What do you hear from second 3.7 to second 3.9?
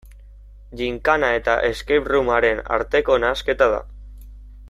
da.